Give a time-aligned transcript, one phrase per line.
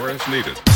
[0.00, 0.75] or as needed.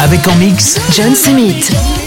[0.00, 1.99] Avec en mix John Smith.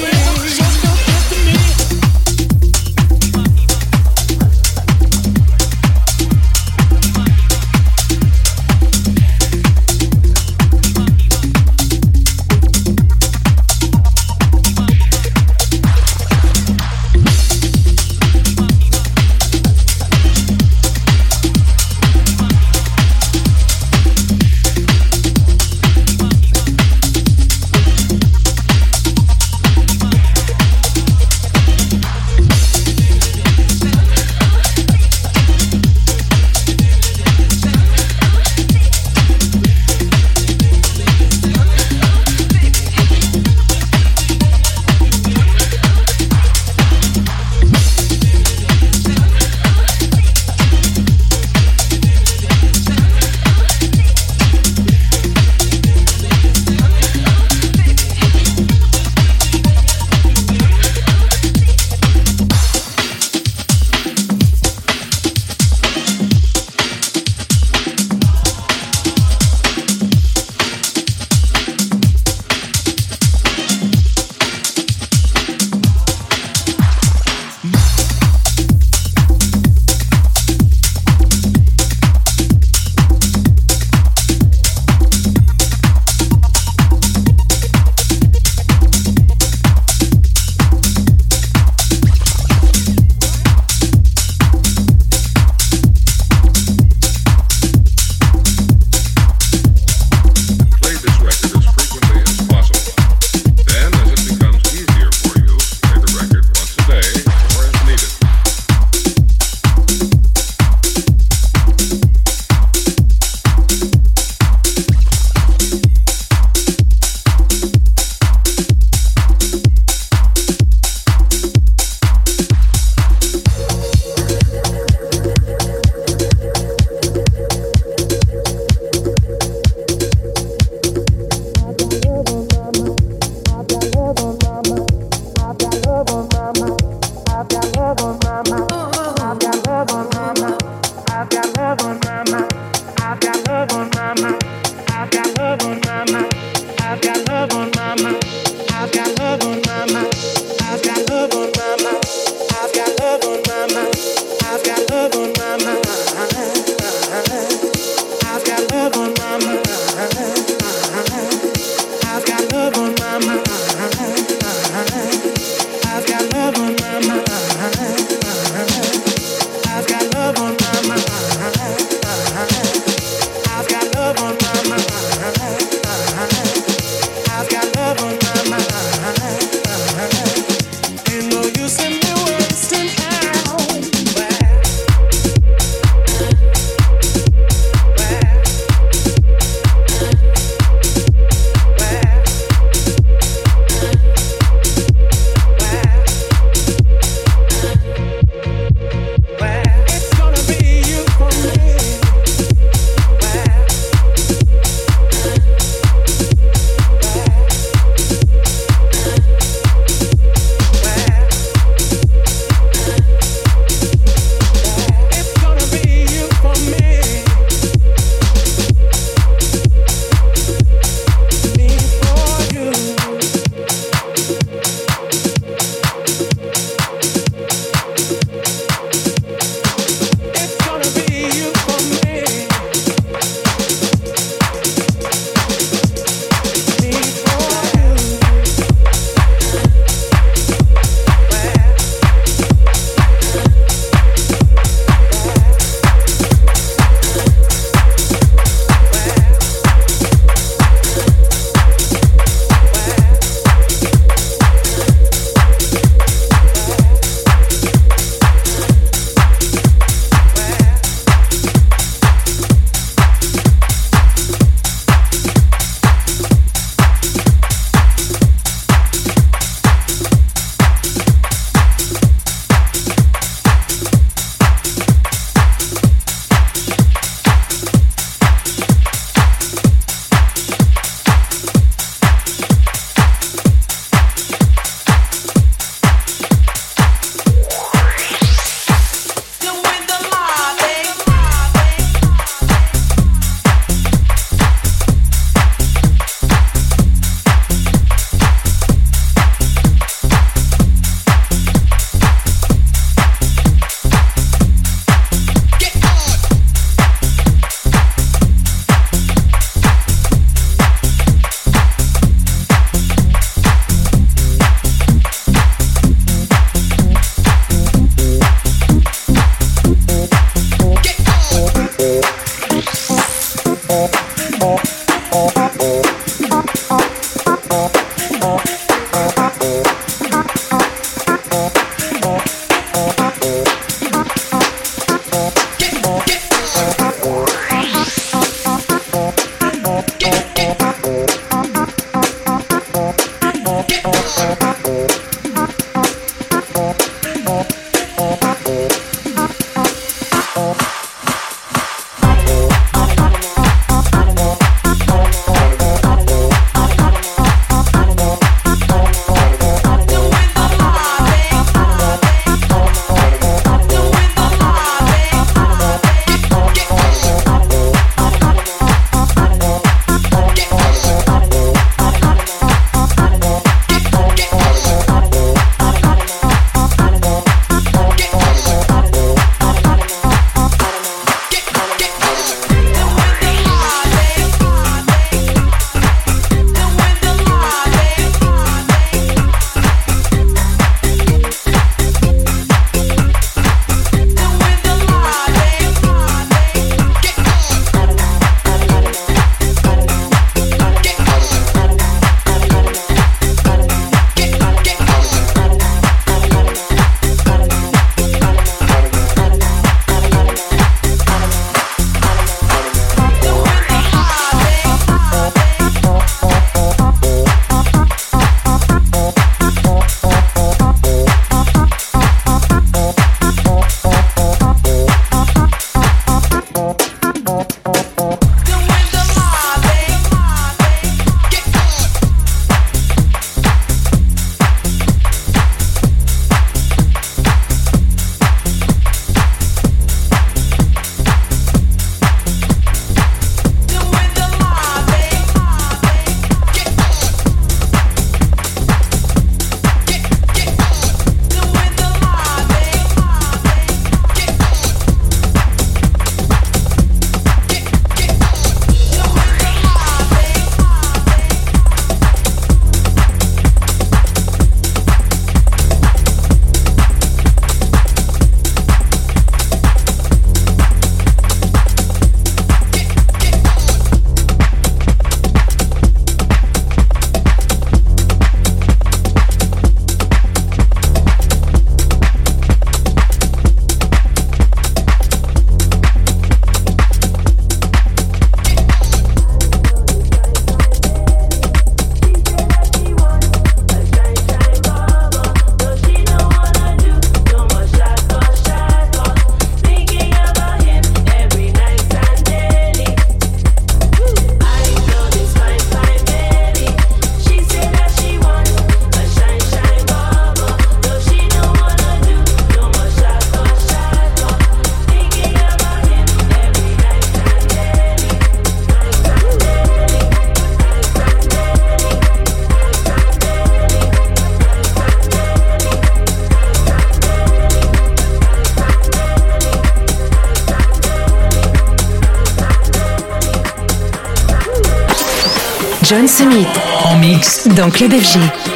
[535.84, 536.48] John Smith.
[536.86, 537.48] En mix.
[537.50, 538.53] Dans Club FG.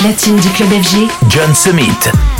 [0.00, 1.08] Platine du club FG.
[1.28, 2.39] John Summit.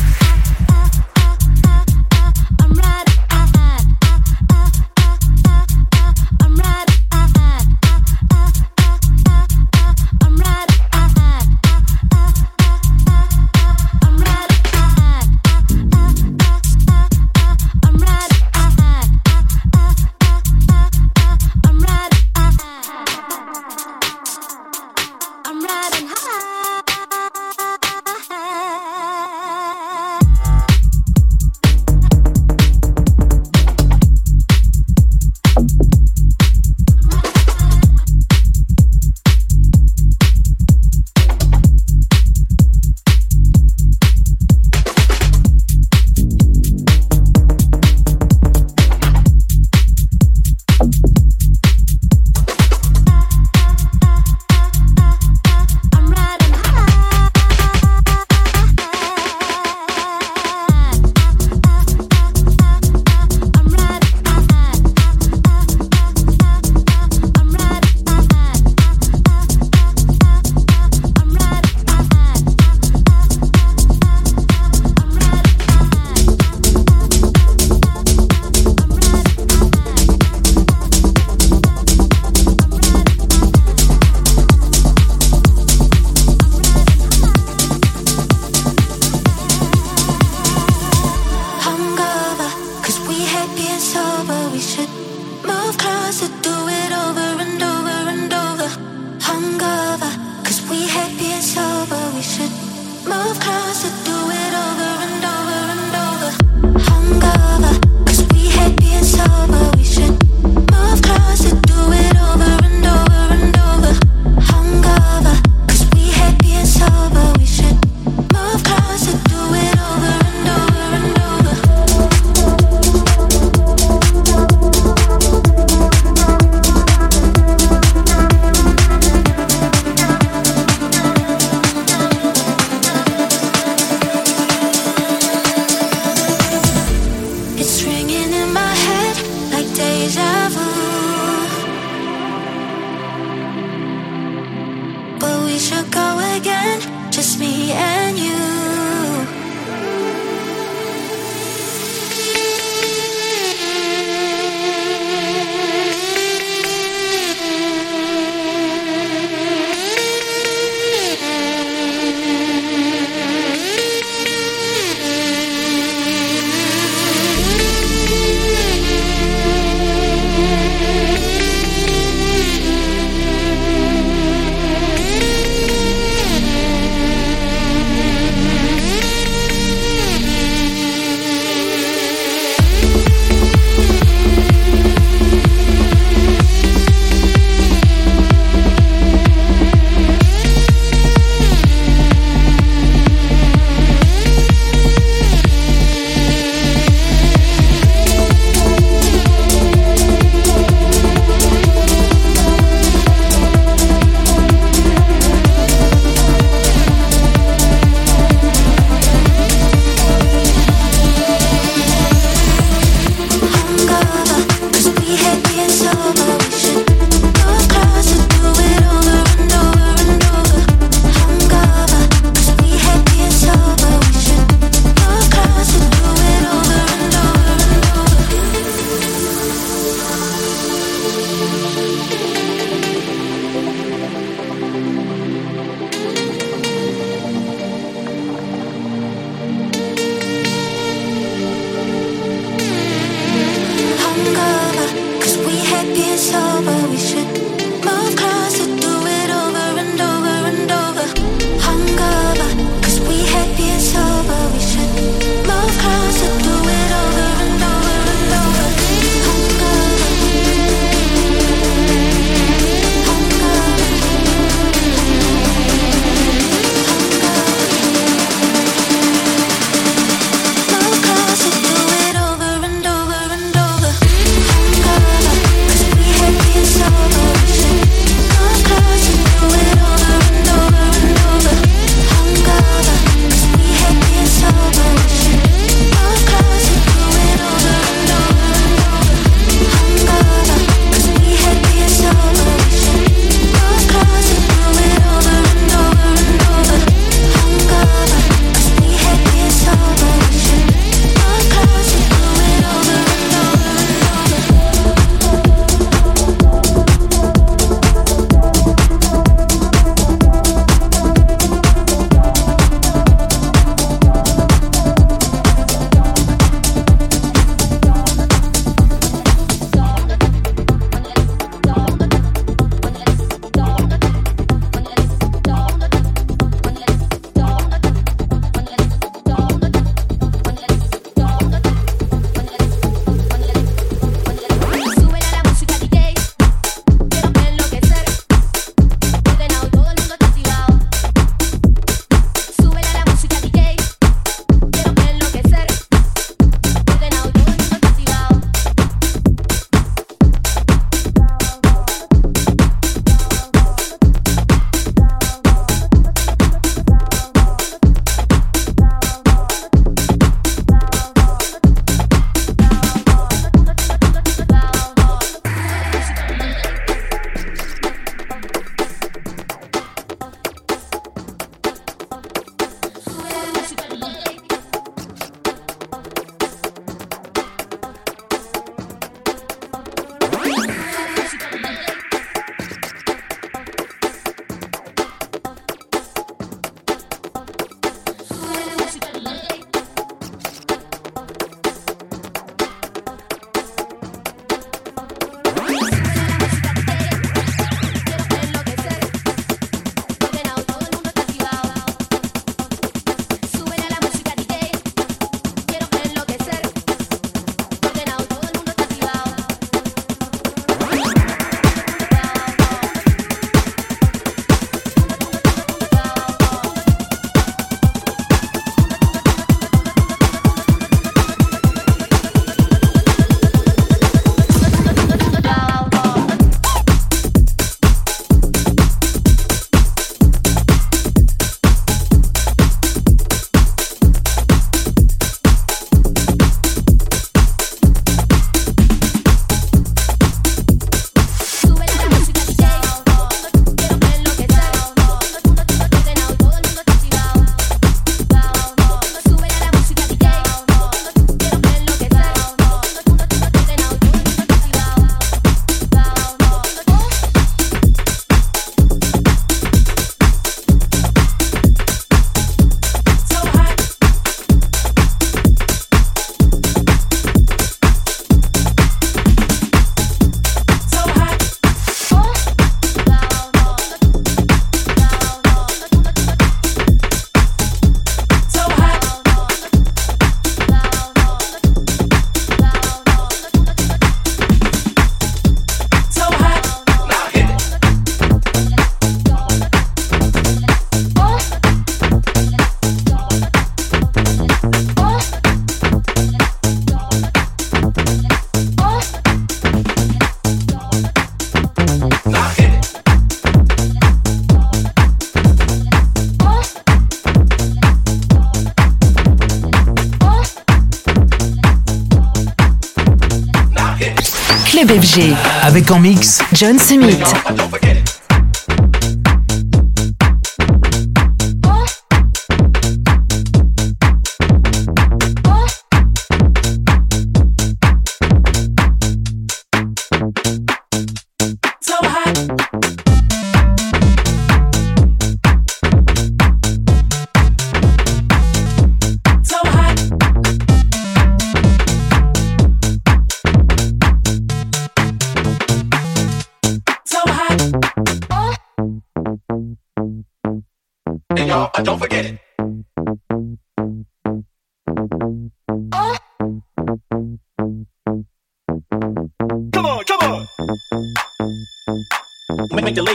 [516.60, 517.79] John Summit.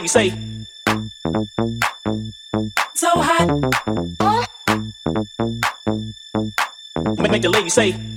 [0.05, 0.33] Make, make the lady say.
[2.93, 3.47] So hot.
[7.17, 8.14] Make, make the lady say.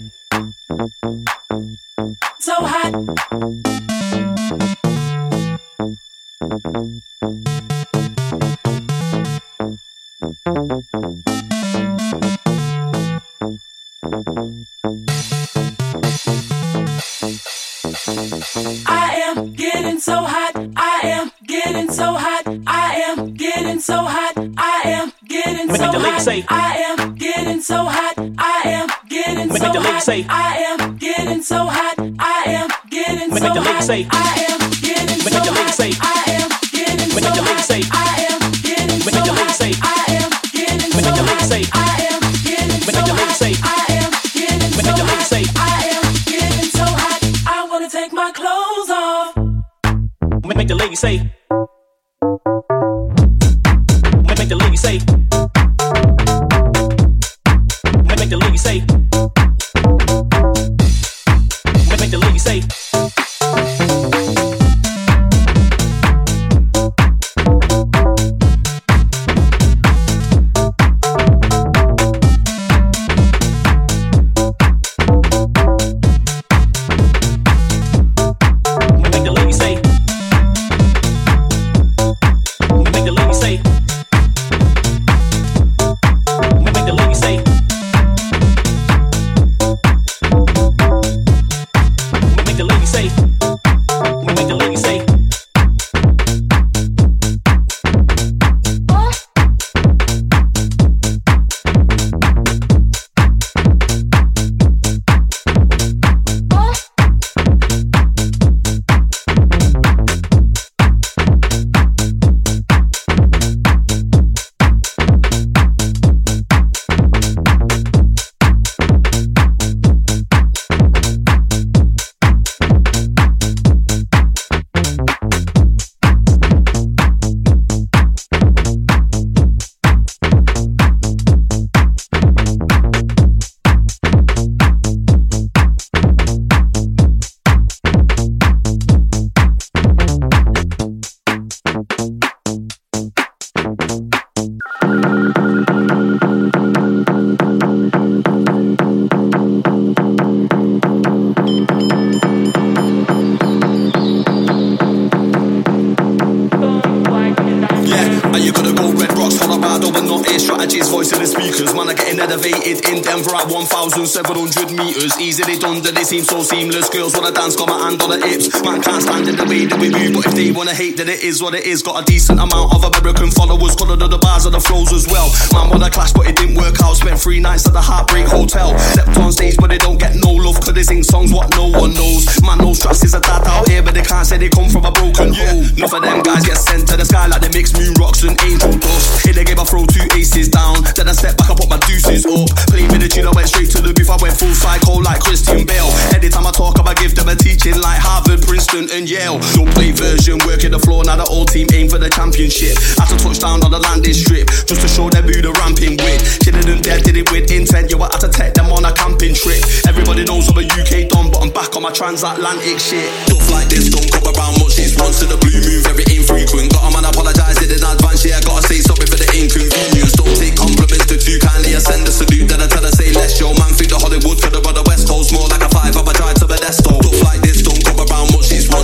[166.09, 166.89] Seem so seamless.
[166.89, 168.49] Girls wanna dance, got my hand on the hips.
[168.63, 171.09] Man can't stand it the way that we move, but if they wanna hate, then
[171.09, 171.83] it is what it is.
[171.83, 175.09] Got a decent amount of American followers, colored of the bars of the flows as
[175.09, 175.33] well.
[175.53, 176.97] Man wanna clash, but it didn't work out.
[176.97, 178.77] Spent three nights at the Heartbreak Hotel.
[178.79, 181.69] Stepped on stage, but they don't get no love, cause they sing songs what no
[181.69, 182.27] one knows.
[182.43, 184.85] Man knows trust is a dad out here, but they can't say they come from
[184.85, 185.65] a broken home.
[185.77, 188.37] Enough of them guys get sent to the sky like they mix moon rocks and
[188.45, 189.25] angel dust.
[189.25, 190.85] Hit the game, I throw two aces down.
[190.97, 192.49] Then I step back, I put my deuces up.
[192.69, 195.21] Play me the tune, I went straight to the booth, I went full psycho like
[195.21, 195.89] Christian Bale.
[196.13, 199.39] Anytime I talk, I give them a teaching like Harvard, Princeton, and Yale.
[199.55, 202.75] Don't play version, working the floor, now the old team aim for the championship.
[202.99, 205.97] Had to touch down on the landing strip, just to show them who the ramping
[206.03, 206.21] with.
[206.43, 208.93] She didn't dare, did it with intent, you were had to take them on a
[208.93, 209.63] camping trip.
[209.87, 213.09] Everybody knows I'm a UK don, but I'm back on my transatlantic shit.
[213.31, 216.73] Stuff like this don't come around much, these once to the blue move, very infrequent.
[216.75, 220.15] Got a man apologize in advance, yeah, I gotta say sorry for the inconvenience.
[220.19, 223.39] Don't take compliments too kindly, I send a salute, then I tell her say less.
[223.39, 226.09] Yo, man, think the Hollywood for the brother West Coast, more like a five up,
[226.09, 226.99] I tried to Modesto.
[227.25, 227.38] Like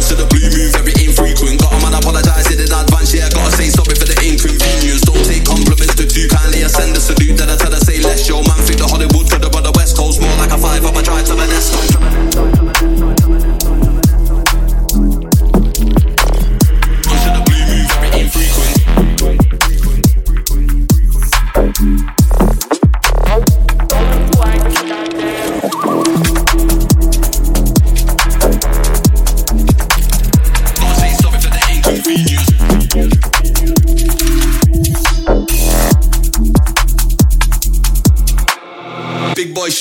[0.05, 1.61] much, to the blue move, very infrequent.
[1.61, 5.03] Got a man apologize in advance, yeah, gotta say sorry for the inconvenience.
[5.03, 8.29] Don't take compliments too kindly, I send a salute, then I tell her say less.
[8.29, 10.97] Yo, man, think the Hollywood for the brother West Coast, more like a five up,
[10.97, 12.54] I tried to Modesto.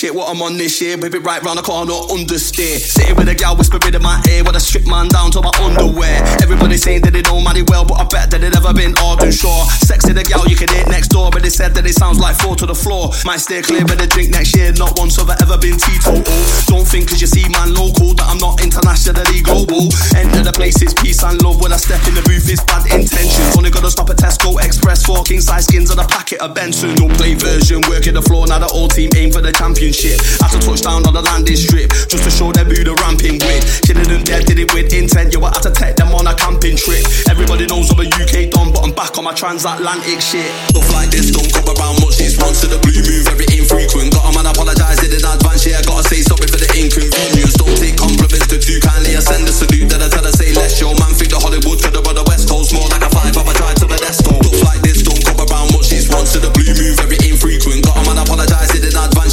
[0.04, 0.98] Shit, what I'm on this year.
[0.98, 2.76] Whip it right round the corner, understeer.
[2.76, 5.54] Sitting with a gal whispering in my ear, with I strip man down to my
[5.64, 6.20] underwear.
[6.44, 9.24] Everybody saying that they know money well, but I bet that they never been hard
[9.24, 9.64] and sure.
[9.88, 12.20] Sex to the gal you can hit next door, but they said that it sounds
[12.20, 13.16] like four to the floor.
[13.24, 16.20] Might stay clear of the drink next year, not once have I ever been teetotal.
[16.68, 19.88] Don't think cause you see man local that I'm not internationally global.
[20.20, 21.64] Enter the place, it's peace and love.
[21.64, 23.56] When I step in the booth, it's bad intentions.
[23.56, 26.92] Only gotta stop at Tesco Express, four king size skins and a packet of Benson.
[27.00, 29.93] Don't play version, working the floor, now the whole team aim for the championship.
[29.94, 33.62] After touchdown on the landing strip, just to show them who the ramping with.
[33.86, 35.30] Killing them dead, did it with intent.
[35.38, 37.06] You were had to take them on a camping trip.
[37.30, 40.50] Everybody knows I'm a UK don, but I'm back on my transatlantic shit.
[40.74, 42.18] Stuff like this don't come around much.
[42.18, 44.18] This once to the blue move, very infrequent.
[44.18, 45.62] Got a man apologise in advance.
[45.62, 47.54] Yeah, I gotta say sorry for the inconvenience.
[47.54, 49.14] Don't take compliments to too kindly.
[49.14, 50.82] I send a salute, then I tell her say less.
[50.82, 53.30] Yo, man, think the Hollywood to the West Coast more like a five.
[53.30, 54.26] I've tried to the desk.
[54.26, 55.94] Stuff like this don't come around much.
[55.94, 56.63] This once to the blue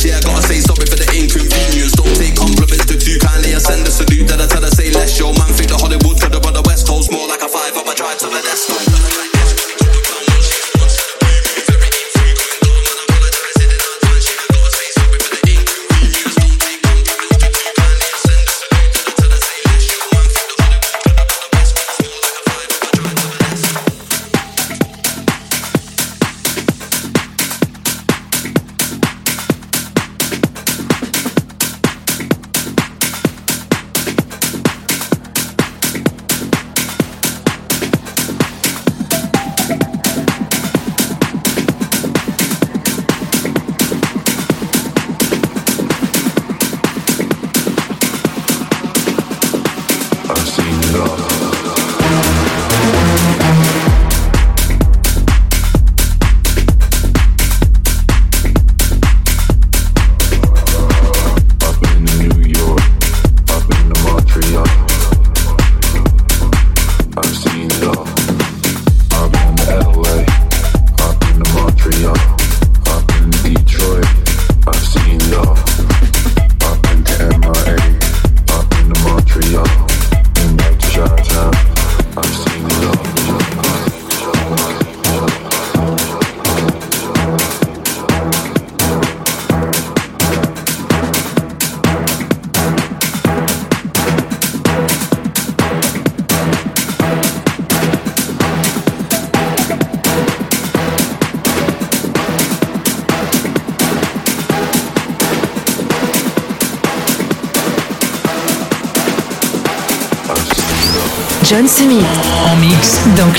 [0.00, 0.04] advance.
[0.04, 1.92] Yeah, gotta say sorry for the inconvenience.
[1.92, 3.54] Don't take compliments too kindly.
[3.54, 5.18] I send a salute, that I tell her say less.
[5.18, 7.76] Yo, man, think the Hollywood to the brother West Coast more like a five.
[7.76, 9.29] I've tried to the desk.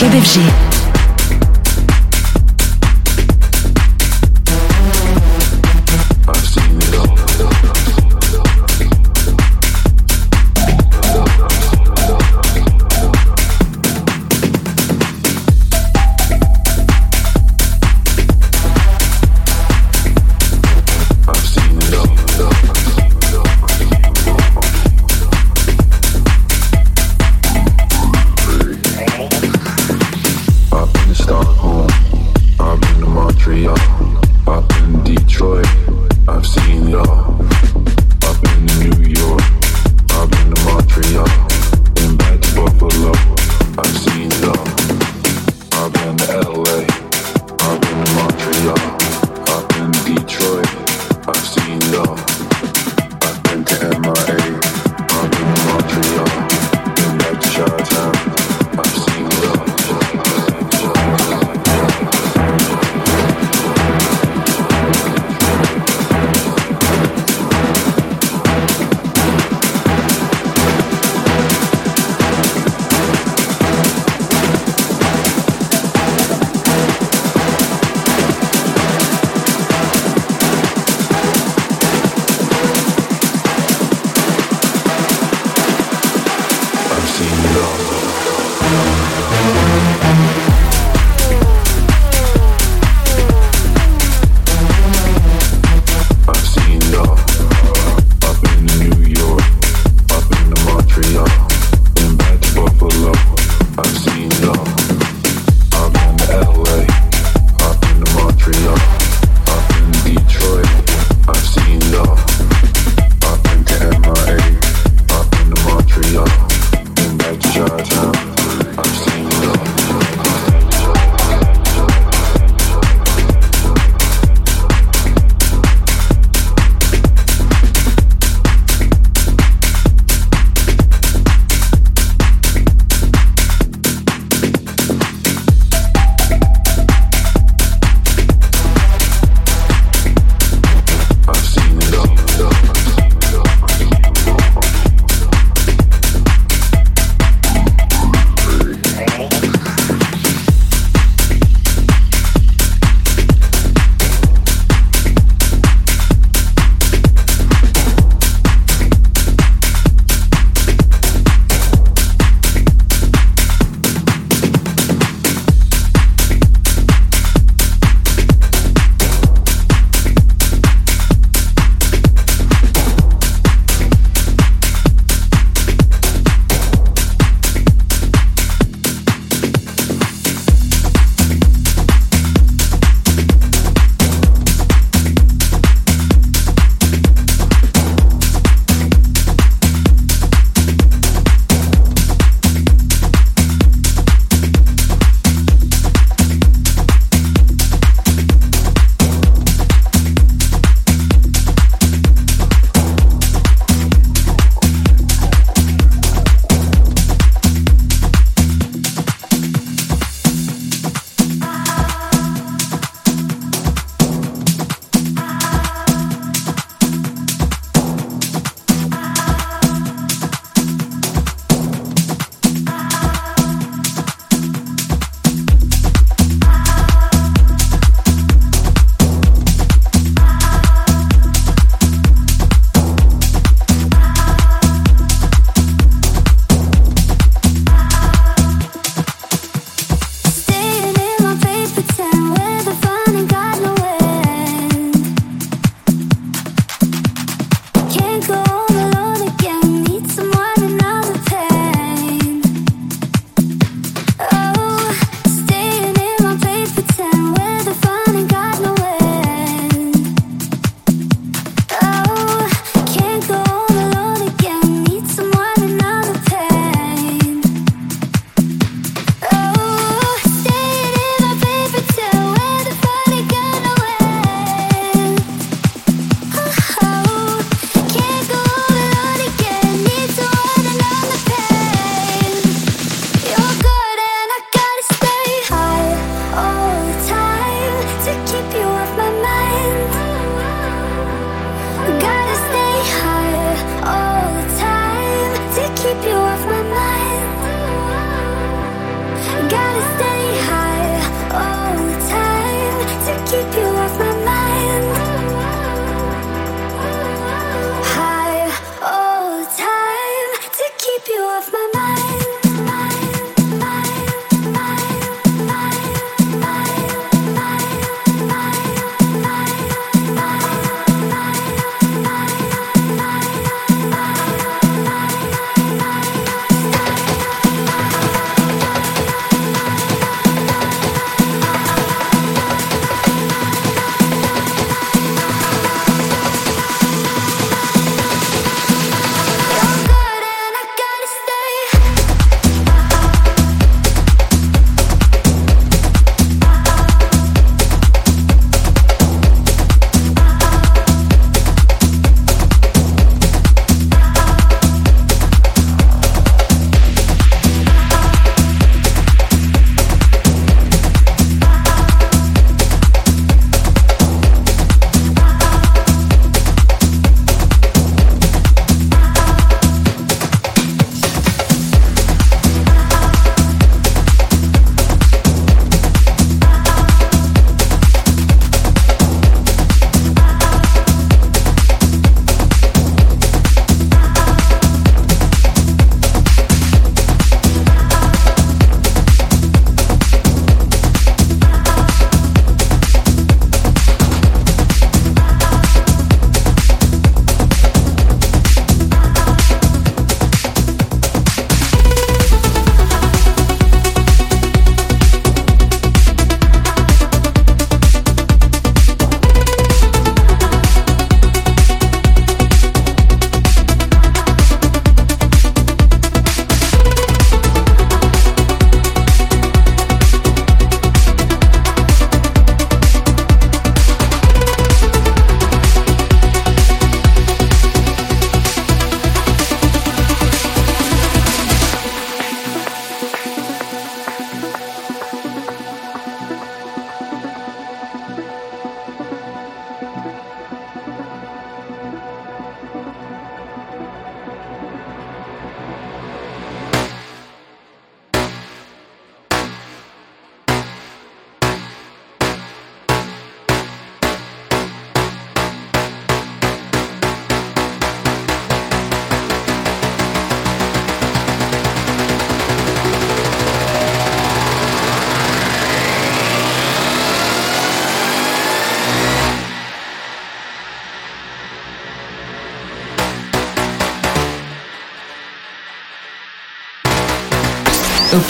[0.01, 0.70] Kebevři.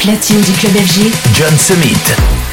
[0.01, 2.50] platine du club FG, John Summit.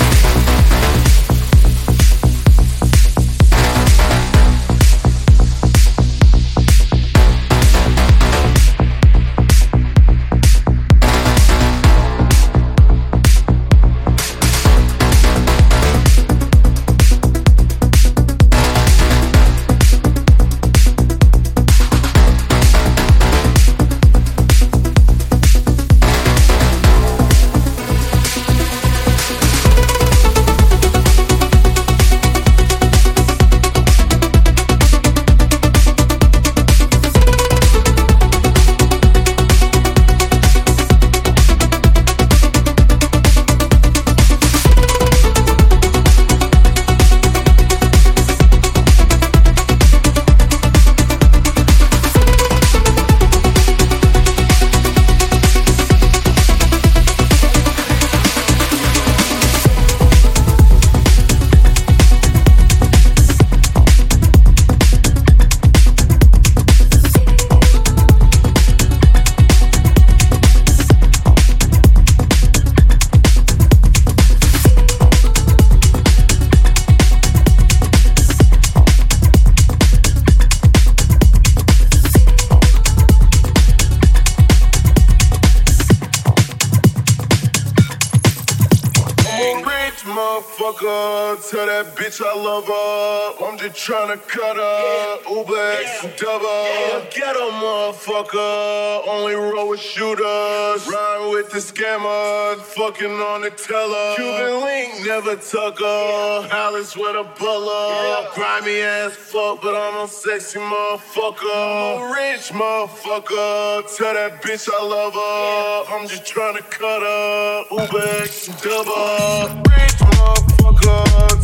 [92.09, 93.75] Au platine du club FG, John Summit.
[93.75, 95.31] tryna cut her.
[95.31, 97.07] Uber X and double.
[97.11, 99.07] Get a motherfucker.
[99.07, 100.87] Only roll with shooters.
[100.87, 102.61] Rhyme with the scammers.
[102.61, 104.15] Fucking on the teller.
[104.17, 106.49] Cuban link, never tuck her.
[106.51, 108.29] Alice with a butler.
[108.35, 111.43] Grimy ass fuck, but I'm a sexy motherfucker.
[111.45, 113.97] I'm A rich motherfucker.
[113.97, 115.95] Tell that bitch I love her.
[115.95, 117.65] I'm just tryna cut her.
[117.71, 119.63] Uber X double.
[119.69, 121.38] Rich motherfucker.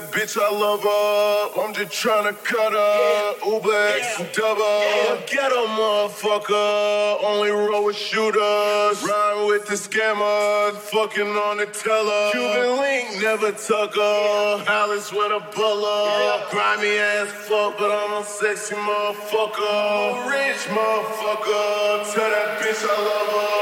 [0.00, 1.60] That bitch I love her.
[1.62, 3.46] I'm just tryna cut her.
[3.46, 5.22] Uber X and double.
[5.30, 7.22] Get a motherfucker.
[7.22, 9.02] Only roll with shooters.
[9.06, 10.74] Rhyme with the scammers.
[10.90, 12.32] Fucking on the teller.
[12.32, 14.64] Cuban link, never tuck her.
[14.66, 16.42] Alice with a butler.
[16.50, 19.54] Grimy ass fuck, but I'm a sexy motherfucker.
[19.54, 20.28] Mm-hmm.
[20.28, 22.02] Rich motherfucker.
[22.14, 23.54] Tell that bitch I love her.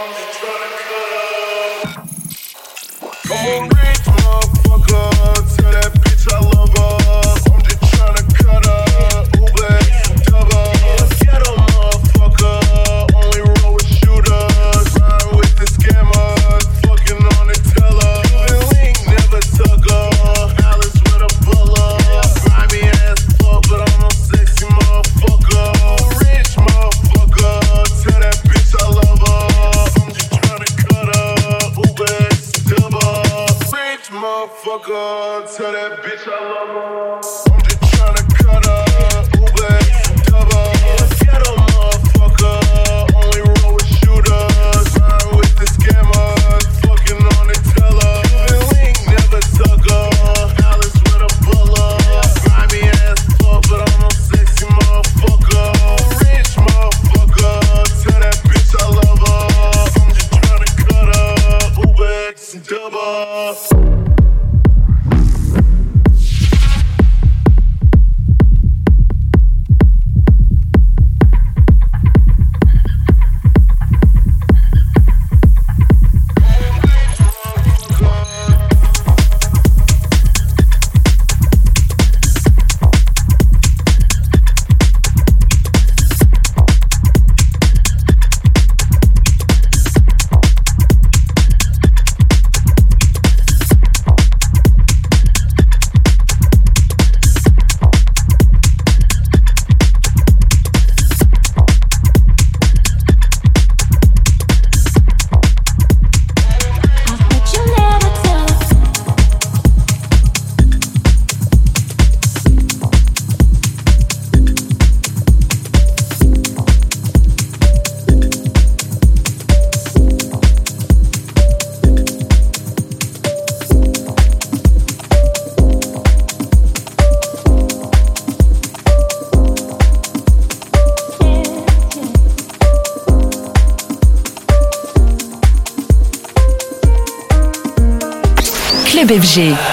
[0.00, 1.34] I'm just tryna cut her.
[3.28, 3.73] Come on,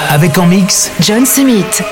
[0.10, 1.84] Avec en mix, John Smith.